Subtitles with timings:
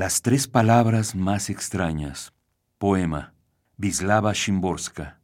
[0.00, 2.32] Las tres palabras más extrañas.
[2.78, 3.34] Poema.
[3.76, 5.20] Vislava Shimborska.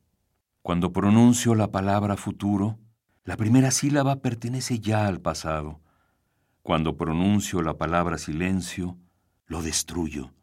[0.61, 2.78] Cuando pronuncio la palabra futuro,
[3.25, 5.81] la primera sílaba pertenece ya al pasado.
[6.61, 8.99] Cuando pronuncio la palabra silencio,
[9.46, 10.34] lo destruyo.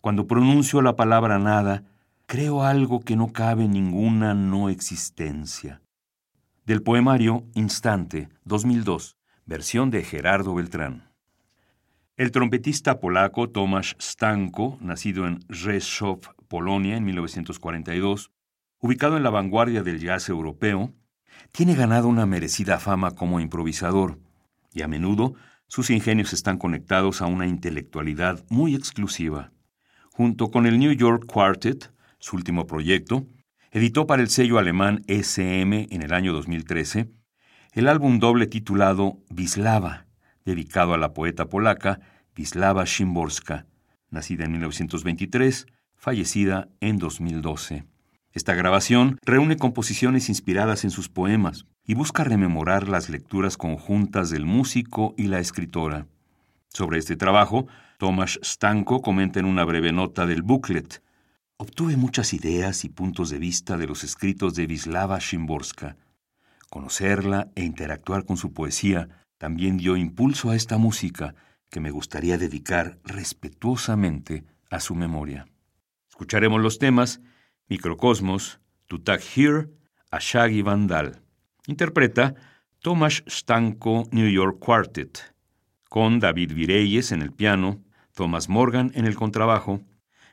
[0.00, 1.82] Cuando pronuncio la palabra nada,
[2.26, 5.82] creo algo que no cabe ninguna no existencia.
[6.64, 9.16] Del poemario Instante, 2002,
[9.46, 11.13] versión de Gerardo Beltrán.
[12.16, 18.30] El trompetista polaco Tomasz Stanko, nacido en Rzeszów, Polonia, en 1942,
[18.78, 20.94] ubicado en la vanguardia del jazz europeo,
[21.50, 24.20] tiene ganado una merecida fama como improvisador,
[24.72, 25.34] y a menudo
[25.66, 29.50] sus ingenios están conectados a una intelectualidad muy exclusiva.
[30.12, 33.26] Junto con el New York Quartet, su último proyecto,
[33.72, 37.10] editó para el sello alemán SM en el año 2013
[37.72, 40.06] el álbum doble titulado Vislava,
[40.44, 42.00] dedicado a la poeta polaca
[42.36, 43.66] Wisława Szymborska,
[44.10, 47.84] nacida en 1923, fallecida en 2012.
[48.32, 54.44] Esta grabación reúne composiciones inspiradas en sus poemas y busca rememorar las lecturas conjuntas del
[54.44, 56.08] músico y la escritora.
[56.68, 57.68] Sobre este trabajo,
[57.98, 61.02] Tomasz Stanko comenta en una breve nota del booklet.
[61.56, 65.96] Obtuve muchas ideas y puntos de vista de los escritos de Wisława Szymborska.
[66.68, 71.34] Conocerla e interactuar con su poesía también dio impulso a esta música
[71.70, 75.46] que me gustaría dedicar respetuosamente a su memoria.
[76.08, 77.20] Escucharemos los temas
[77.68, 79.68] Microcosmos, Tutak Here,
[80.10, 81.22] Ashagi Vandal.
[81.66, 82.34] Interpreta
[82.80, 85.34] Tomasz Stanko New York Quartet,
[85.88, 87.82] con David Vireyes en el piano,
[88.14, 89.80] Thomas Morgan en el contrabajo,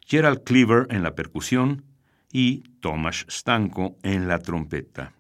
[0.06, 1.86] Gerald Cleaver en la percusión
[2.32, 5.14] y Tomasz Stanko en la trompeta.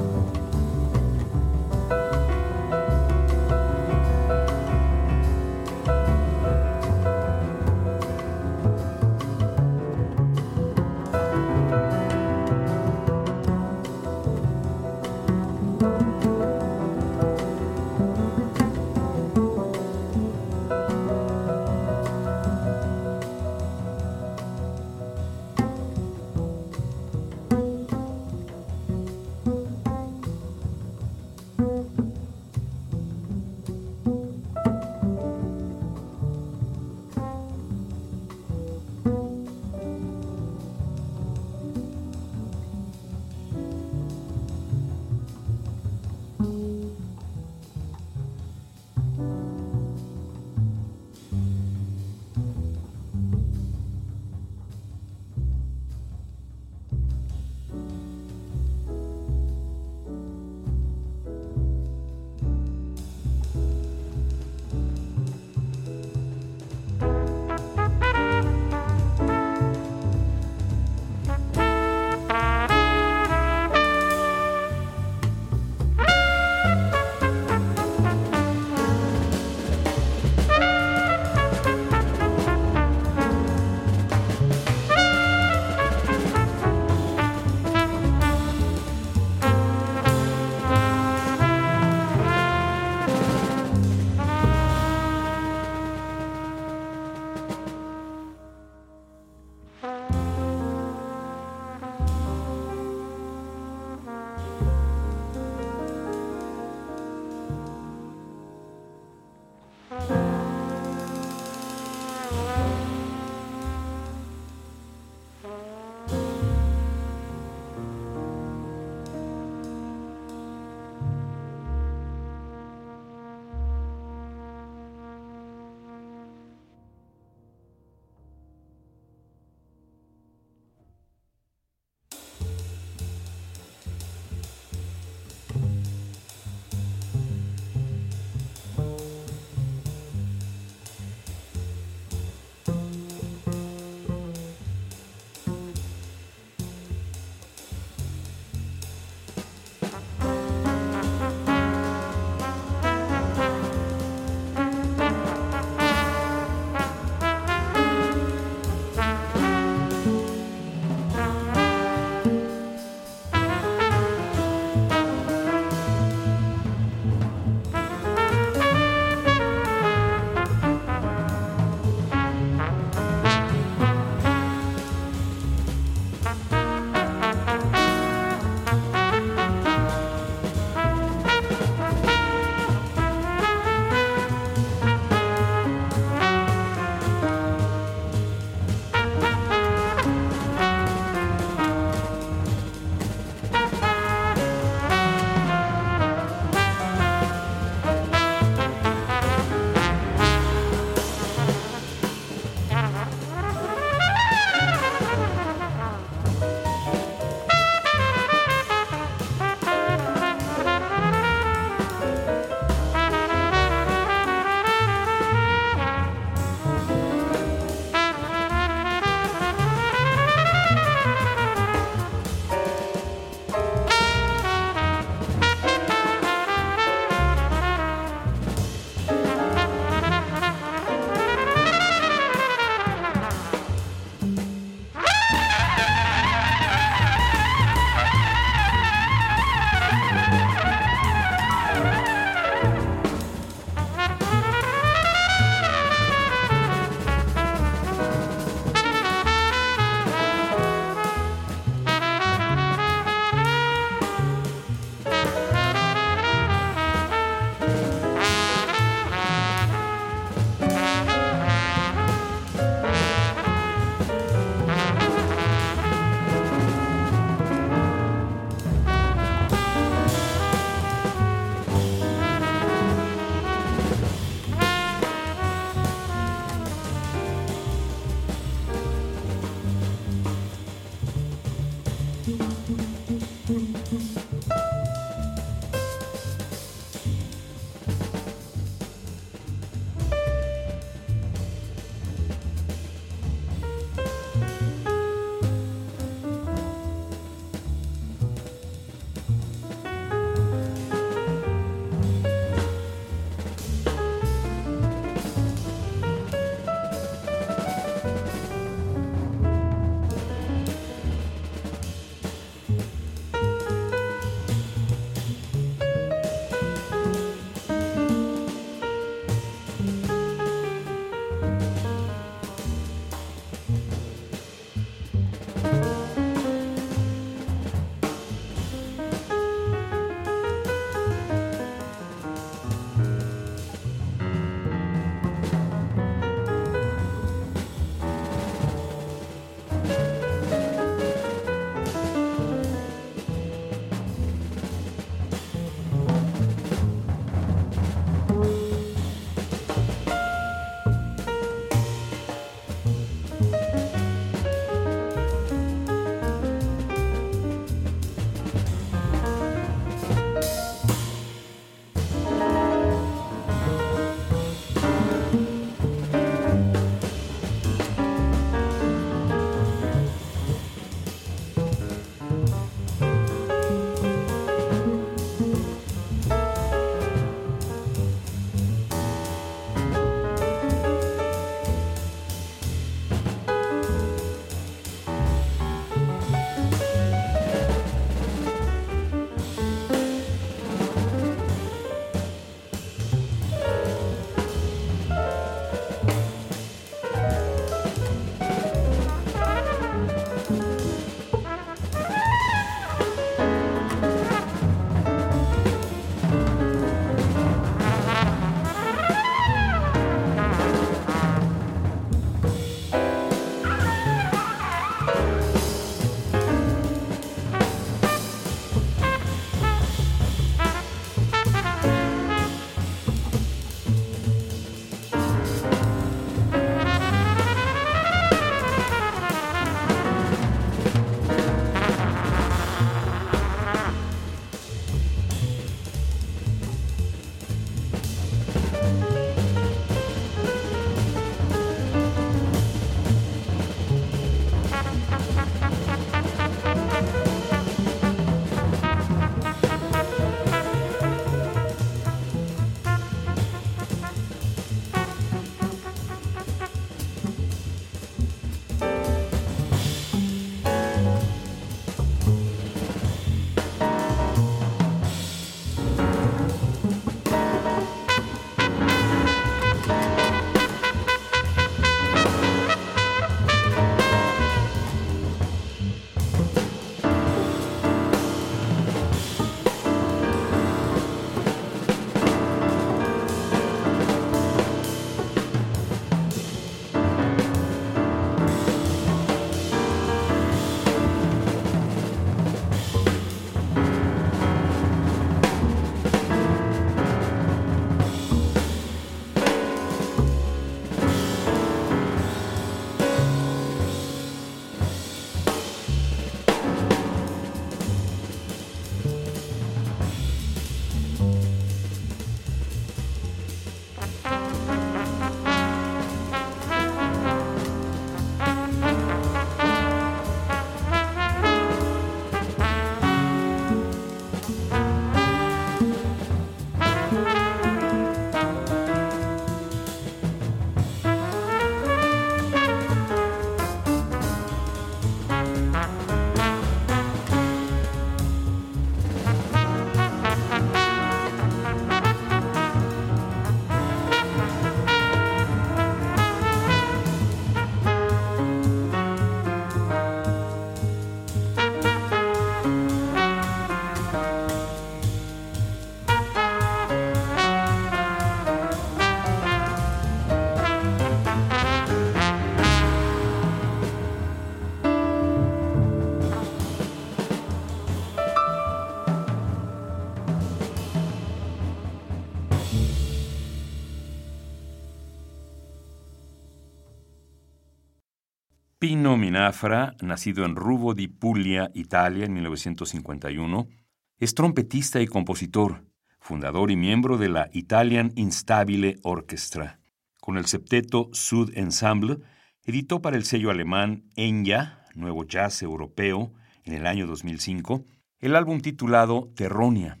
[578.88, 583.68] Pino Minafra, nacido en Rubo di Puglia, Italia, en 1951,
[584.16, 585.84] es trompetista y compositor,
[586.20, 589.78] fundador y miembro de la Italian Instabile Orchestra.
[590.22, 592.20] Con el septeto Sud Ensemble,
[592.64, 596.32] editó para el sello alemán Enya, Nuevo Jazz Europeo,
[596.64, 597.84] en el año 2005,
[598.20, 600.00] el álbum titulado Terronia.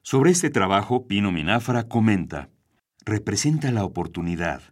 [0.00, 2.48] Sobre este trabajo, Pino Minafra comenta,
[3.04, 4.62] representa la oportunidad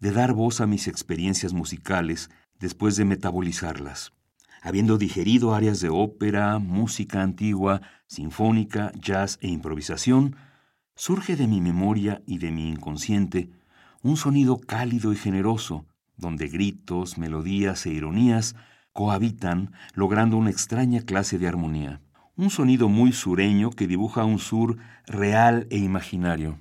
[0.00, 2.28] de dar voz a mis experiencias musicales
[2.60, 4.12] después de metabolizarlas.
[4.62, 10.36] Habiendo digerido áreas de ópera, música antigua, sinfónica, jazz e improvisación,
[10.94, 13.50] surge de mi memoria y de mi inconsciente
[14.02, 18.56] un sonido cálido y generoso, donde gritos, melodías e ironías
[18.92, 22.00] cohabitan logrando una extraña clase de armonía.
[22.36, 26.58] Un sonido muy sureño que dibuja un sur real e imaginario.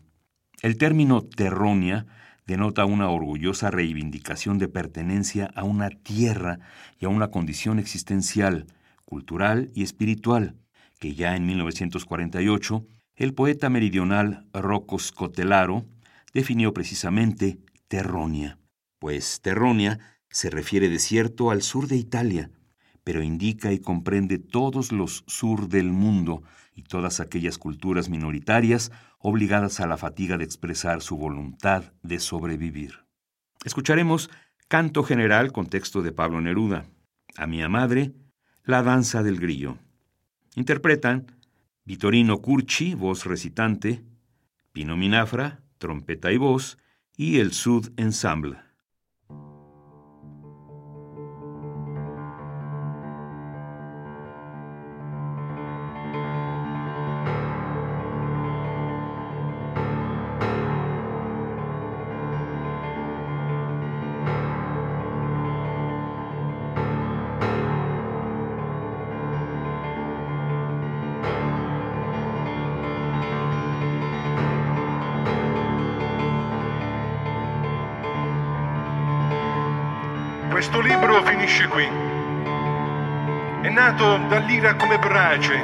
[0.62, 2.06] El término terronia
[2.46, 6.60] denota una orgullosa reivindicación de pertenencia a una tierra
[7.00, 8.68] y a una condición existencial,
[9.04, 10.56] cultural y espiritual,
[11.00, 15.86] que ya en 1948 el poeta meridional Rocco Scotelaro
[16.34, 18.60] definió precisamente Terronia,
[19.00, 22.52] pues Terronia se refiere de cierto al sur de Italia,
[23.06, 26.44] pero indica y comprende todos los sur del mundo
[26.76, 28.92] y todas aquellas culturas minoritarias
[29.28, 33.06] obligadas a la fatiga de expresar su voluntad de sobrevivir.
[33.64, 34.30] Escucharemos
[34.68, 36.86] Canto General con texto de Pablo Neruda,
[37.36, 38.14] A mi madre,
[38.64, 39.80] La danza del grillo.
[40.56, 41.26] Interpretan
[41.86, 44.04] Vitorino Curchi, voz recitante,
[44.72, 46.78] Pino Minafra, trompeta y voz,
[47.18, 48.65] y el Sud Ensemble.
[80.66, 81.88] Questo libro finisce qui.
[83.62, 85.64] È nato dall'ira come brace,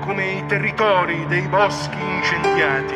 [0.00, 2.94] come i territori dei boschi incendiati.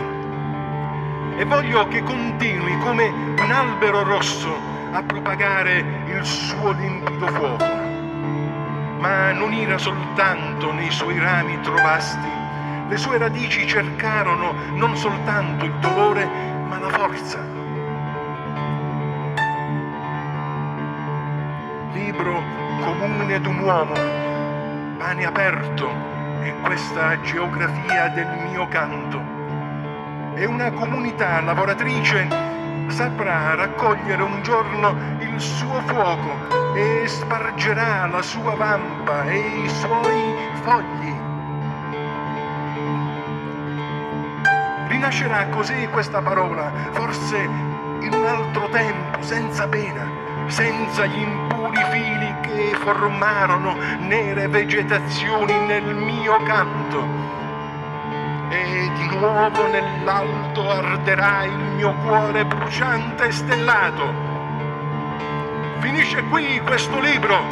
[1.37, 4.57] E voglio che continui come un albero rosso
[4.93, 7.67] a propagare il suo limpido fuoco.
[8.99, 12.31] Ma non ira soltanto nei suoi rami trovasti,
[12.89, 16.25] le sue radici cercarono non soltanto il dolore,
[16.67, 17.58] ma la forza
[23.29, 23.93] comune d'un uomo,
[24.97, 25.87] pane aperto
[26.43, 29.21] in questa geografia del mio canto.
[30.35, 32.27] E una comunità lavoratrice
[32.89, 40.35] saprà raccogliere un giorno il suo fuoco e spargerà la sua vampa e i suoi
[40.63, 41.15] fogli.
[44.89, 52.35] Rinascerà così questa parola, forse in un altro tempo, senza pena senza gli impuri fili
[52.41, 57.07] che formarono nere vegetazioni nel mio canto.
[58.51, 64.27] E di nuovo nell'alto arderà il mio cuore bruciante e stellato.
[65.81, 67.47] Finisce qui questo libro,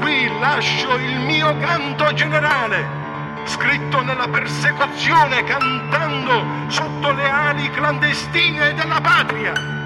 [0.00, 3.06] qui lascio il mio canto generale
[3.44, 9.77] scritto nella persecuzione, cantando sotto le ali clandestine della patria.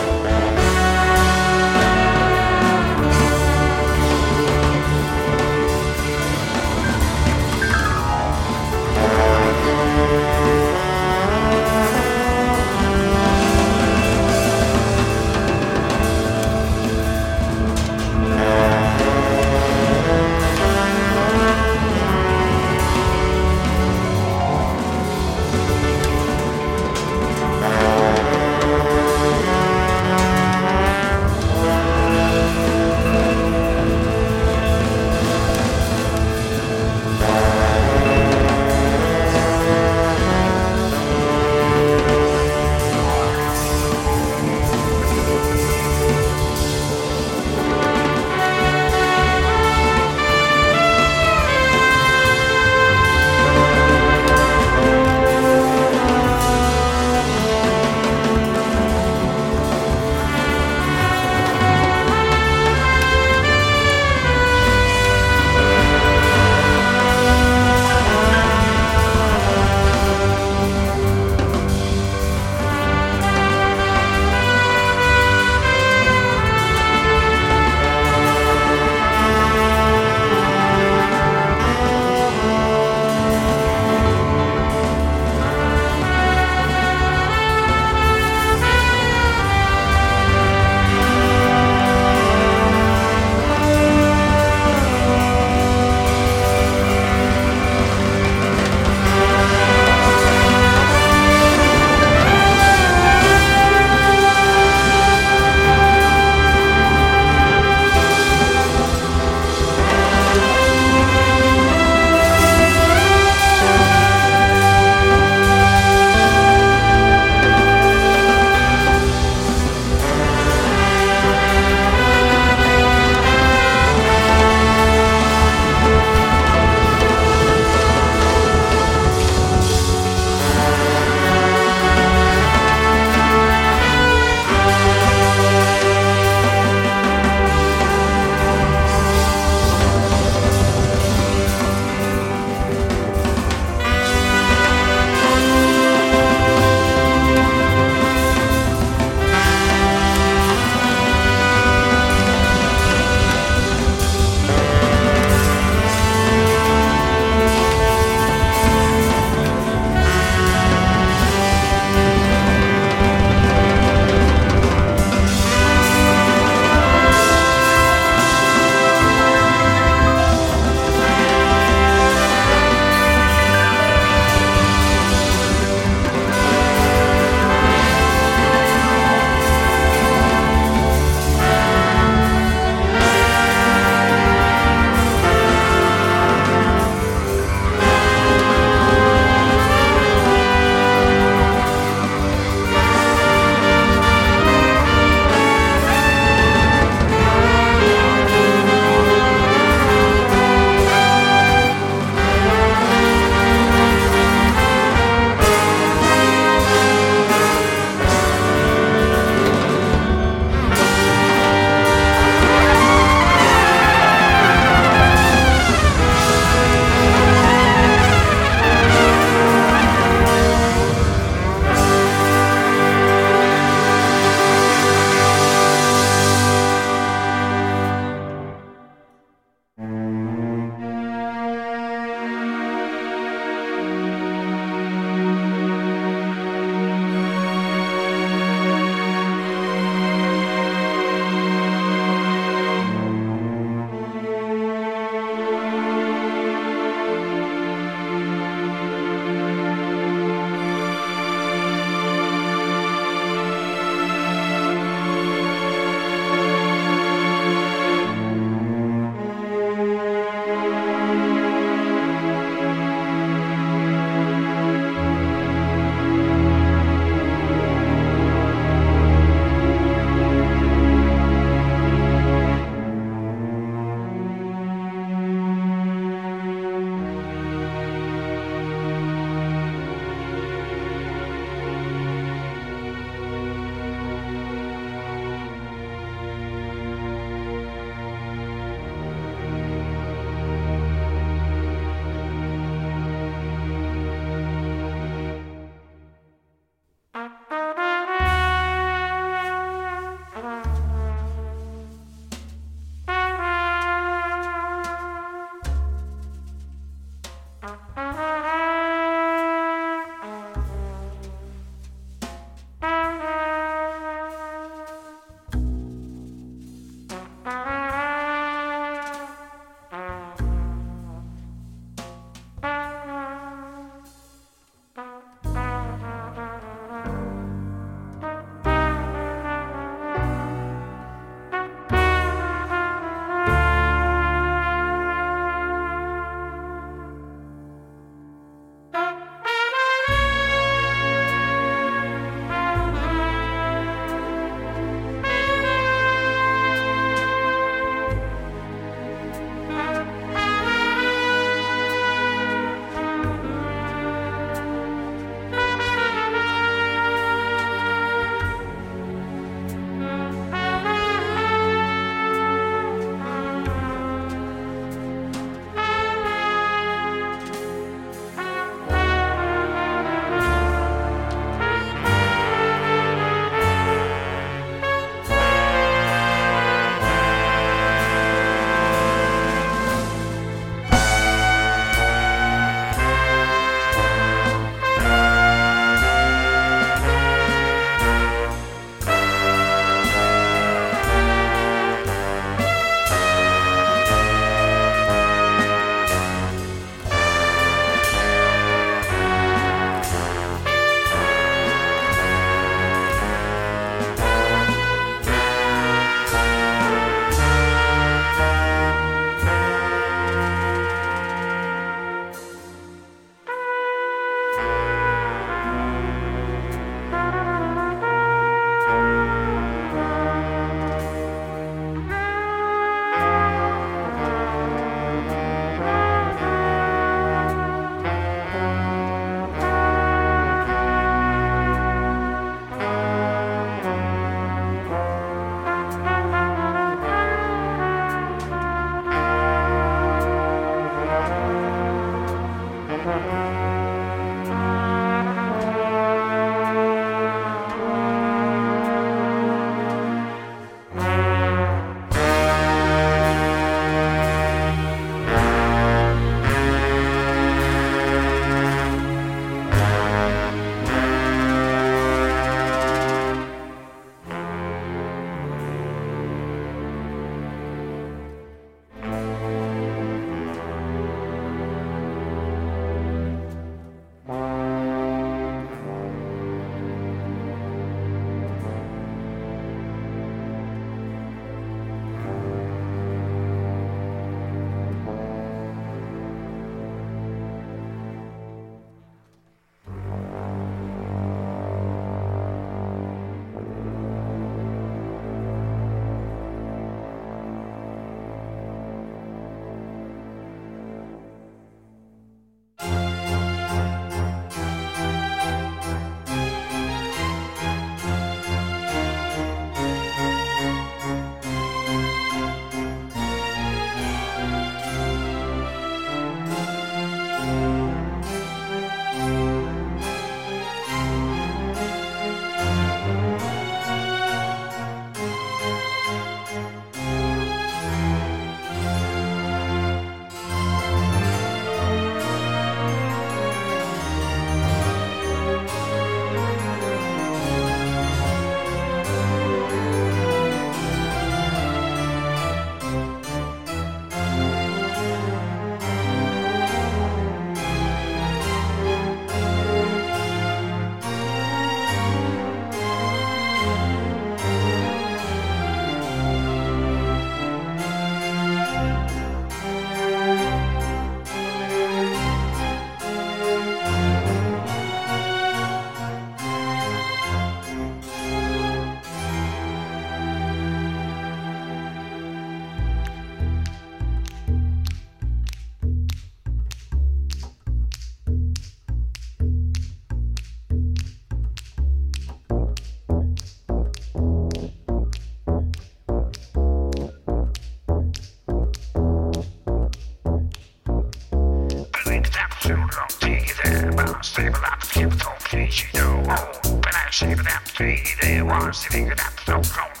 [594.22, 596.22] can't stay with that few talkies, you know.
[596.24, 600.00] But I see that empty, there was sitting with that so-called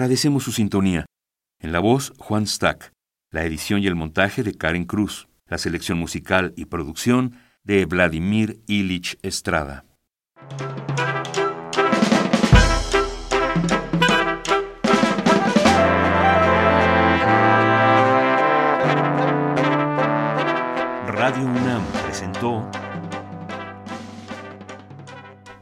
[0.00, 1.04] Agradecemos su sintonía.
[1.58, 2.90] En la voz, Juan Stack.
[3.30, 5.28] La edición y el montaje de Karen Cruz.
[5.46, 9.84] La selección musical y producción de Vladimir Ilich Estrada.
[21.08, 22.66] Radio UNAM presentó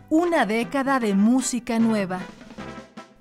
[0.09, 2.21] Una década de música nueva.